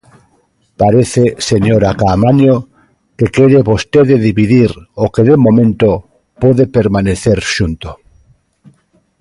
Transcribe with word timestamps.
Parece, 0.81 1.23
señora 1.49 1.97
Caamaño, 1.99 2.55
que 3.17 3.27
quere 3.35 3.67
vostede 3.71 4.15
dividir 4.27 4.71
o 5.03 5.05
que, 5.13 5.21
de 5.29 5.35
momento, 5.45 5.89
pode 6.41 6.63
permanecer 6.77 7.39
xunto. 7.53 7.89